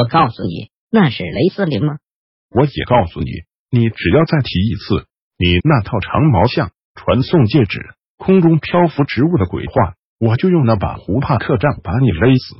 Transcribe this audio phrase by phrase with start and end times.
[0.00, 1.98] 我告诉你，那是雷斯林吗？
[2.48, 3.30] 我也告诉你，
[3.70, 5.04] 你只要再提一次
[5.36, 7.80] 你那套长毛象、传送戒指、
[8.16, 12.56] 空中漂浮植物的鬼话，我就用那把胡帕特杖把你勒死。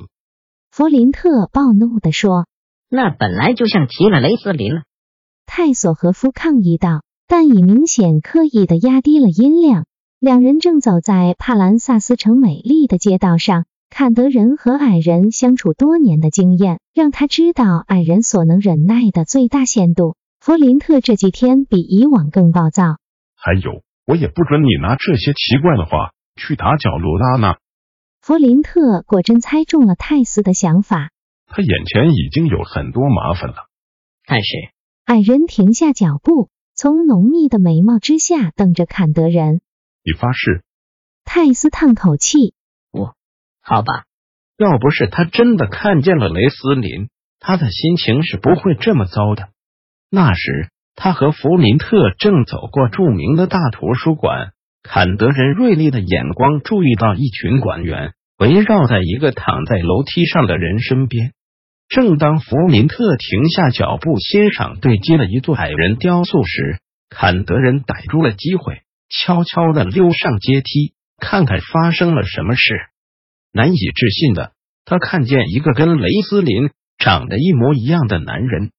[0.69, 2.45] 弗林特暴怒地说
[2.91, 4.83] ：“那本来就像提了雷斯林了。”
[5.47, 9.87] 泰索和夫抗议道，但已明显刻意的压低了音量。
[10.19, 13.65] 两人正走在帕兰萨斯城美丽的街道上。
[13.91, 20.15] 坎德人和矮人相处多年的经验，让他知道矮人所能忍耐的最大限度。
[20.39, 22.97] 弗林特这几天比以往更暴躁。
[23.35, 27.57] 还有，我也不准你拿这些奇怪的话去打搅罗拉娜。
[28.21, 31.11] 弗林特果真猜中了泰斯的想法。
[31.47, 33.67] 他眼前已经有很多麻烦了。
[34.25, 34.47] 但是，
[35.03, 39.59] 矮人停下脚步，从浓密的眉毛之下瞪着坎德人。
[40.05, 40.63] 你发誓？
[41.25, 42.53] 泰斯叹口气。
[43.61, 44.03] 好吧，
[44.57, 47.09] 要不是他真的看见了雷斯林，
[47.39, 49.49] 他的心情是不会这么糟的。
[50.09, 54.51] 那时，他和弗林特正走过著名的大图书馆，
[54.83, 61.33] 坎德人锐利的眼光注意到一群馆员围绕在一个躺在楼梯上的人身边。
[61.87, 66.79] 正当弗林特停下脚步欣赏对接了一座矮人雕塑时，
[67.09, 72.90] 坎德人逮住了机会，悄悄的溜上阶梯，看看发生了什么事。
[73.53, 74.53] 难以置信的，
[74.85, 78.71] 他看见一个跟雷斯林长得一模一样的男人。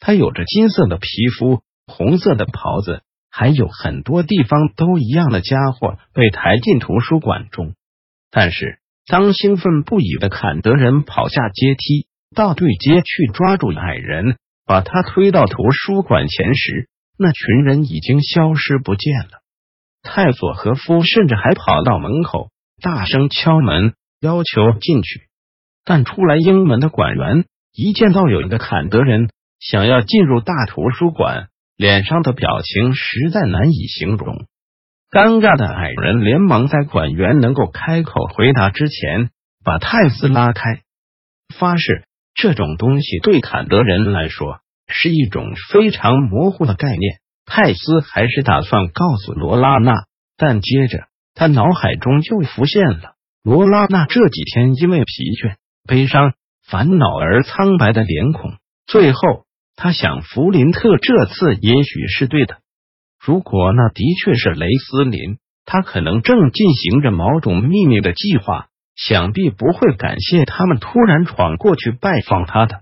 [0.00, 1.08] 他有着金色的皮
[1.38, 7.74] 肤、红色的袍子，还有很多地方都一样的家伙被抬进图书馆中。
[8.30, 14.36] 但是，当兴奋不已的坎德人跑下阶梯，到对街去抓住矮人，
[14.66, 19.42] 把他推到图书馆前时，那群人已经消失不见了。
[20.02, 23.94] 泰索和夫甚至还跑到门口，大声敲门。
[24.24, 25.20] 要求进去，
[25.84, 29.28] 但出来英门的馆员一见到有一个坎德人
[29.60, 34.46] 想要进入大图书馆，脸上的表情实在难以形容。
[35.10, 39.28] 尴尬的矮人连忙在馆员能够开口回答之前，
[39.62, 40.80] 把泰斯拉开，
[41.54, 47.18] 发誓这种东西对坎德人来说是一种非常模糊的概念。
[47.44, 49.92] 泰斯还是打算告诉罗拉娜，
[50.38, 53.13] 但接着他脑海中又浮现了。
[53.44, 55.56] 罗拉娜这几天因为疲倦、
[55.86, 56.32] 悲伤、
[56.66, 58.54] 烦恼而苍白的脸孔，
[58.86, 59.44] 最后
[59.76, 62.56] 他想，弗林特这次也许是对的。
[63.22, 72.80] 如果那的确是雷斯林，他可能正进行着某种秘密的计划，想必不会感谢他们突然闯过去拜访他的。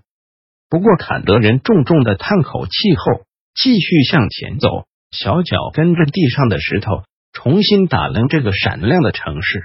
[0.70, 3.24] 不过，坎德人重重的叹口气后，
[3.56, 7.02] 继续向前走，小脚跟着地上的石头，
[7.32, 9.64] 重新打量这个闪亮的城市。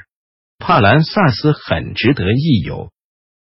[0.59, 2.89] 帕兰萨斯很值得一游。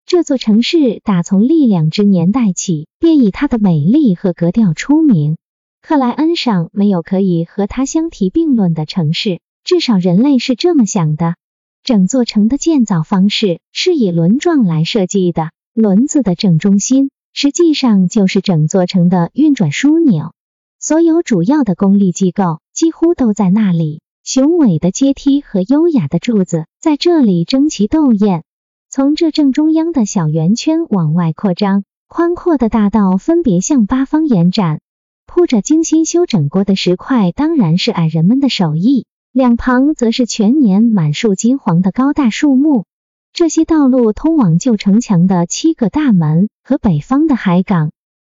[0.05, 5.37] 这座城市打从力量之年代起，便以它的美丽和格调出名。
[5.81, 11.35] 克莱恩上没有可以和它相提并论的城市，至少人类是这么想的。
[11.83, 20.33] 整座城的建造方式是以轮状来设计的，轮子的正中心实际上就是整座城的运转枢纽，
[20.79, 24.01] 所有主要的公立机构几乎都在那里。
[24.25, 28.45] 雄伟的阶梯和优雅的柱子在这里争奇斗艳。
[28.89, 34.79] 从这正中央的小圆圈往外扩张，宽阔的大道分别向八方延展。
[35.25, 42.85] 铺着精心修整过的石块当然是矮人们的手艺，两旁则是全年满树金黄的高大树木。
[43.33, 47.91] 这些道路通往旧城墙的七个大门和北方的海港，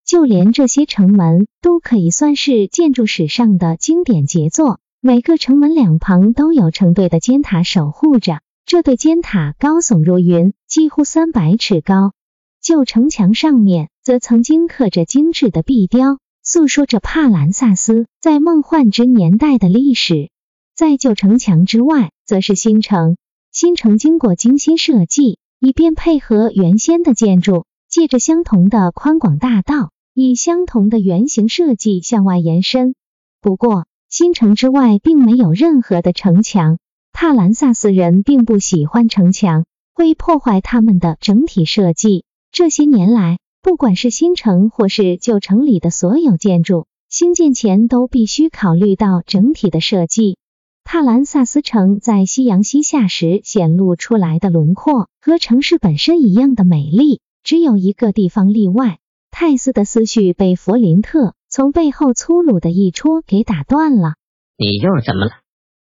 [0.06, 4.81] 就连这些城门都可以算是建筑史上的经典杰作。
[4.99, 12.13] 每个城门两旁都有成对的尖塔守护着，这对尖塔高耸入云，几乎三百尺高。
[12.61, 20.31] 旧城墙上面则曾经刻着精致的壁雕，诉说着帕兰萨斯在梦幻之年代的历史。
[20.75, 23.17] 在旧城墙之外，则是新城。
[23.51, 32.95] 新城经过精心设计，以便配合原先的建筑，借着相同的宽广大道，以相同的圆形设计向外延伸。
[33.41, 33.85] 不过，
[34.17, 36.79] 新城之外并没有任何的城墙，
[37.13, 42.25] 帕兰萨斯人并不喜欢城墙，会破坏他们的整体设计。
[42.51, 50.39] 这些年来，不管是新城或是旧城里的所有建筑，新建前都必须考虑到整体的设计。
[50.83, 57.21] 帕兰萨斯城在夕阳西下时显露出来的轮廓，和城市本身一样的美丽。
[57.43, 58.97] 只有一个地方例外，
[59.29, 64.15] 泰斯的思绪被弗林特从背后粗鲁的一戳给打断了。
[64.57, 65.31] 你又怎么了？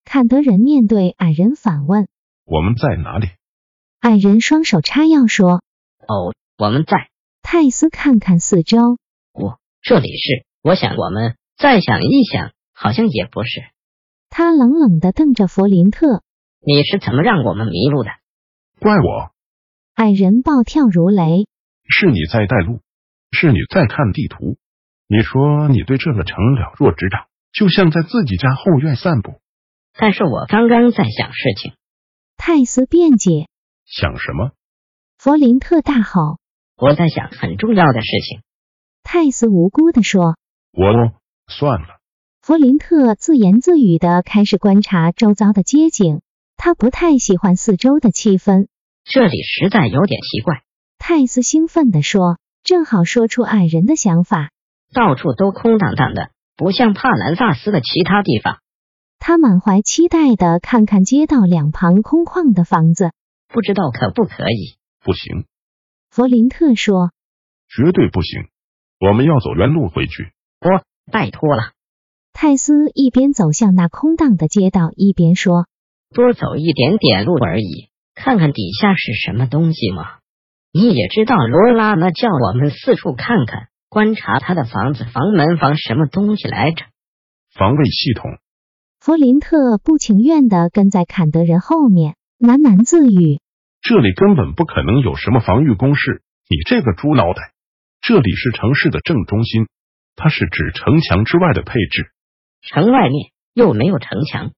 [0.04, 2.08] 坎德人面对矮人反问
[2.44, 3.28] ：“我们在哪里？”
[4.00, 5.62] 矮人双手叉腰说
[6.06, 7.08] ：“哦，我们在。”
[7.42, 8.98] 泰斯看看四周，
[9.32, 10.44] 我这里是。
[10.62, 13.48] 我想我们再想一想，好像也不是。
[14.28, 16.22] 他冷冷的瞪着弗林特
[16.60, 18.10] ：“你是怎么让我们迷路的？”
[18.80, 19.30] 怪我！
[19.94, 21.46] 矮人暴跳如雷
[21.88, 22.80] ：“是你在带路，
[23.32, 24.58] 是你在看地图。
[25.10, 29.40] 你说你对这个城了若指掌，就像在自己家后院散步。
[29.98, 31.72] 但是我刚刚在想事情。”
[32.36, 33.48] 泰斯辩解
[33.88, 34.52] ：“想什么？”
[35.16, 36.38] 弗林特大吼
[36.76, 38.42] ：“我在想很重要的事情。”
[39.02, 40.36] 泰斯无辜的说
[40.76, 41.98] ：“我算了。”
[42.42, 46.20] 弗林特自言自语的开始观察周遭的街景，
[46.56, 48.68] 他不太喜欢四周的气氛。
[49.04, 50.62] 这里实在有点奇怪。
[50.98, 54.50] 泰斯兴奋地说，正好说出矮人的想法。
[54.92, 58.58] 到处都空荡荡的，不像帕兰萨斯的其他地方。
[59.18, 63.12] 他满怀期待的看看街道两旁空旷的房子，
[63.48, 64.78] 不知道可不可以？
[65.04, 65.44] 不行。
[66.10, 67.10] 弗林特说，
[67.68, 68.48] 绝对不行。
[69.00, 70.32] 我们要走原路回去。
[70.60, 70.82] 我
[71.12, 71.72] 拜托了。
[72.32, 75.66] 泰斯一边走向那空荡的街道，一边说
[76.14, 80.18] ：“多走一点点路而已，看看底下是什么东西嘛。
[80.72, 86.84] 你也知道，罗拉那叫我们四处看看，观察他的房子、房门、房什么东西来着？
[87.54, 88.38] 防卫系统。”
[89.00, 93.40] 弗林特不情愿的跟在坎德人后面，喃喃自语
[93.80, 96.22] ：“这里根本不可能有什么防御工事。
[96.50, 97.52] 你这个猪脑袋，
[98.00, 99.68] 这里是城市的正中心，
[100.16, 102.10] 它是指城墙之外的配置。”
[102.60, 104.50] 城外面又没有城墙，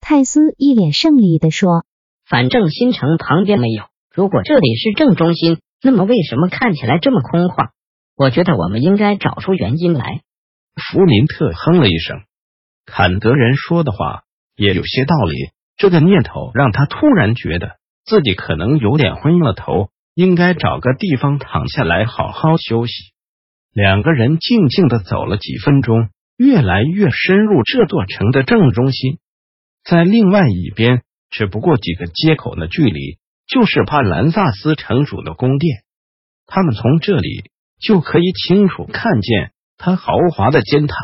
[0.00, 1.86] 泰斯一脸胜利的说
[2.28, 3.84] ：“反正新城旁边没有。
[4.12, 7.70] 如果这里是正中心，那么为什么看起来这么空旷？
[8.16, 10.22] 我觉得我们应该找出原因来。”
[10.74, 12.22] 弗林特哼了一声，
[12.84, 14.22] 坎德人说的话
[14.56, 15.50] 也有些道理。
[15.76, 22.92] 这个念头让他突然觉得自己可能有点昏了头，应该找个地方躺下来好好休息。
[23.72, 26.08] 两个人静静的走了几分钟。
[26.38, 29.20] 越来越深入这座城的正中心，
[29.82, 33.16] 在另外一边，只不过几个街口的距离，
[33.46, 35.78] 就是帕兰萨斯城主的宫殿。
[36.44, 37.44] 他们从这里
[37.80, 40.96] 就可以清楚看见他豪华的尖塔，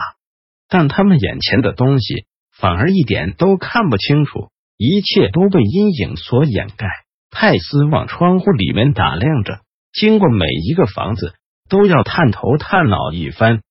[0.69, 2.27] 但他们眼前的东西
[2.57, 6.87] 反而一点都看不清楚，一切都被阴影所掩盖。
[7.31, 9.61] 泰斯往窗户里面打量着，
[9.93, 11.35] 经过每一个房子，
[11.69, 13.63] 都要探头探脑一番。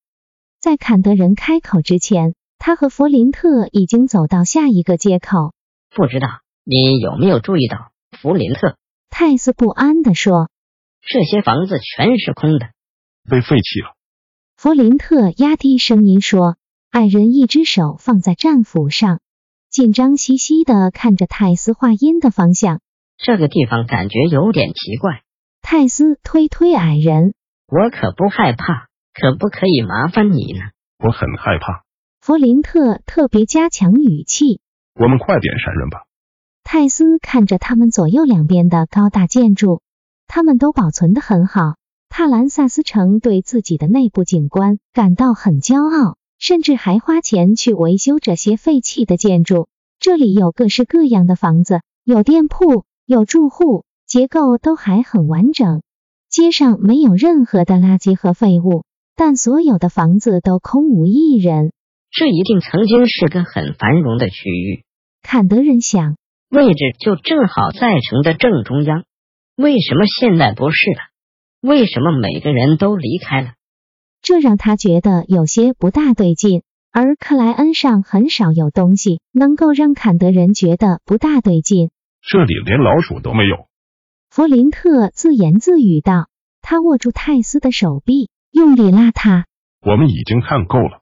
[0.60, 5.52] 在坎德人开口之前，他和弗林特已经走到下一个街口。
[5.94, 6.28] 不知道
[6.64, 8.76] 你有没有注意到，弗林特？
[9.10, 10.48] 泰斯不安地说
[11.06, 12.70] ：“这些房子全是空的，
[13.28, 13.96] 被废弃了。”
[14.56, 16.56] 弗林特压低声音说。
[16.92, 19.20] 矮人一只手放在战斧上，
[19.70, 22.82] 紧张兮兮的看着泰斯话音的方向。
[23.16, 25.22] 这个地方感觉有点奇怪。
[25.62, 27.32] 泰斯推推矮人
[27.66, 30.60] ：“我可不害怕。”可不可以麻烦你呢？
[30.98, 31.84] 我很害怕。
[32.20, 34.60] 弗林特特别加强语气。
[34.94, 36.04] 我们快点闪人吧。
[36.62, 39.80] 泰斯看着他们左右两边的高大建筑，
[40.26, 41.76] 他们都保存的很好。
[42.14, 49.66] 帕兰萨斯城对自己的内部景观感到很骄傲，甚至还花钱去维修这些废弃的建筑。
[49.98, 55.80] 这里有各式各样的房子，有店铺，有住户，结构都还很完整。
[56.28, 58.84] 街上没有任何的垃圾和废物。
[59.16, 61.72] 但所有的房子都空无一人，
[62.10, 64.84] 这一定曾经是个很繁荣的区域。
[65.22, 66.16] 坎德人想，
[66.50, 69.04] 位置就正好在城的正中央。
[69.56, 71.11] 为什么现在不是了？
[71.62, 73.52] 为什么每个人都离开了？
[74.20, 76.62] 这让他觉得有些不大对劲。
[76.90, 81.90] 而克莱恩上很少有东西能够让坎德人觉得不大对劲。
[82.20, 83.66] 这里连老鼠都没有。
[84.28, 86.28] 弗林特自言自语道，
[86.60, 88.28] 他握住泰斯的手臂。
[88.50, 89.46] 用力拉他，
[89.80, 91.00] 我们已经看够了。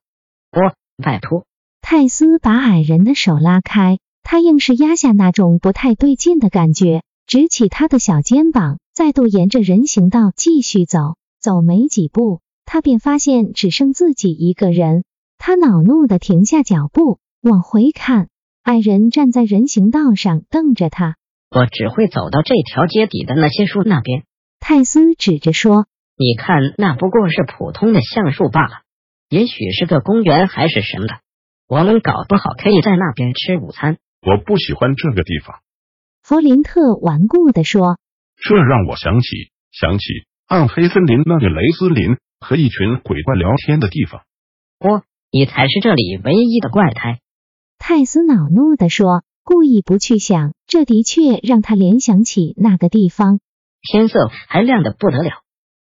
[0.52, 1.44] 我拜托，
[1.80, 11.16] 泰斯把矮人的手拉开，他硬是压下那种不太对劲的感觉，直起他的小肩膀，再度沿着人行道继续走。
[11.40, 15.04] 走没几步，他便发现只剩自己一个人。
[15.38, 18.28] 他恼怒的停下脚步，往回看，
[18.62, 21.16] 矮人站在人行道上瞪着他。
[21.50, 24.24] 我只会走到这条街底的那些树那边。
[24.60, 25.86] 泰斯指着说
[26.18, 28.82] ：“你看，那不过是普通的橡树罢了，
[29.30, 31.14] 也许是个公园还是什么的。
[31.66, 35.56] 我们搞不好可以在那边吃午餐。”我不喜欢这个地方。
[36.22, 37.96] 弗林特顽固的说
[38.42, 39.28] ：“这让我想起
[39.72, 40.04] 想起
[40.46, 44.22] 暗黑森林那个雷斯林和一群鬼怪聊天的地方。”
[44.80, 47.20] 哦，你才是这里唯一的怪胎。
[47.78, 53.40] 泰斯恼怒地说，故意不去想，这的确让他联想起那个地方。
[53.82, 55.30] 天色还亮得不得了，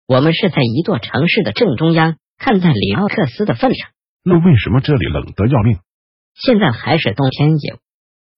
[0.07, 2.17] 我们是在一座城市的正中央。
[2.37, 3.89] 看在里奥克斯的份上，
[4.23, 5.79] 那为什么这里冷得要命？
[6.35, 7.79] 现在还是冬天也。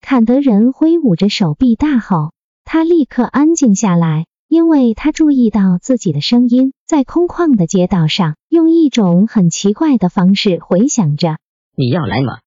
[0.01, 2.33] 坎德人挥舞着手臂大吼，
[2.73, 11.35] 他立刻安静下来，因为他注意到自己的声音在空旷的街道上用一种很奇怪的方式回响着。
[11.75, 12.39] 你要来吗？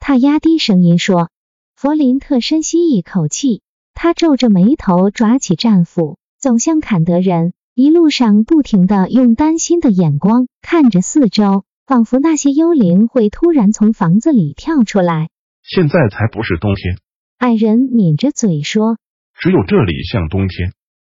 [0.00, 1.28] 他压低声音说。
[1.76, 3.62] 弗林特深吸一口气，
[3.94, 15.28] 他皱着眉头，抓起战斧，走向坎德人，一路上不停的用担心的眼光看着四周，仿佛那些幽灵会突然从房子里跳出来。
[15.62, 16.96] 现在才不是冬天，
[17.38, 18.98] 矮人抿着嘴说
[19.40, 20.72] ：“只有这里像冬天，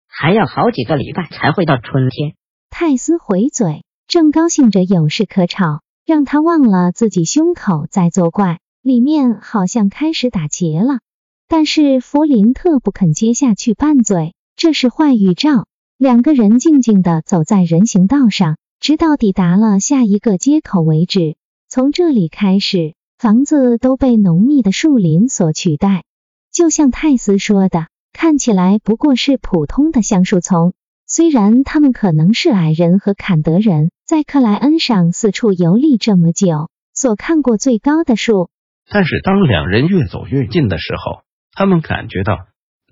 [0.06, 2.34] 还要好几个礼拜才会到春天。”
[2.70, 11.00] 泰斯回嘴，正高兴着有事可吵，让他忘了自己胸口在作怪，里面好像开始打结了。
[11.48, 15.66] 但是弗林特不肯接下去拌嘴，这是坏预兆。
[15.98, 21.36] 两个人静静的走在人行道上，直到抵达了下一个街口为止。
[21.68, 22.94] 从这里开始。
[23.20, 26.04] 房子都被浓密的树林所取代，
[26.50, 30.74] 就像泰斯说的，看起来不过是普通的橡树丛。
[31.06, 38.48] 虽然他们可能是矮人和坎德人在克莱恩上四处游历这么久所看过最高的树，
[38.88, 42.38] 但是当两人越走越近的时候，他们感觉到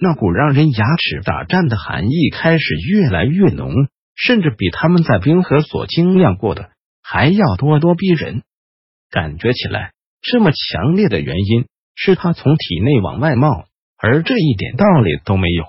[0.00, 3.70] 那股让人牙齿打颤的寒意开始越来越浓，
[4.16, 6.70] 甚至比他们在冰河所经验过的
[7.00, 8.42] 还要咄咄逼人，
[9.10, 9.92] 感觉起来。
[10.20, 13.66] 这么强烈的原因是他从体内往外冒，
[14.00, 15.64] 而这一点道理都没有。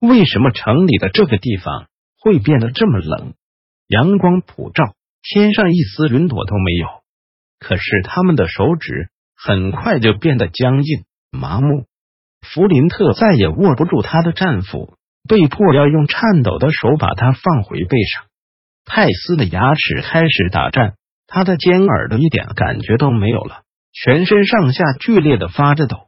[0.00, 1.88] 为什么城里的这个地方
[2.20, 3.34] 会变得这么冷？
[3.88, 6.86] 阳光普照，天上一丝云朵都没有。
[7.58, 11.86] 可是他们的手指很快就变得僵硬麻木。
[12.40, 14.94] 弗林特再也握不住他的战斧，
[15.28, 18.24] 被迫要用颤抖的手把它放回背上。
[18.84, 20.94] 泰斯的牙齿开始打颤，
[21.26, 23.62] 他的尖耳朵一点感觉都没有了。
[23.92, 26.07] 全身上下剧烈的发着抖。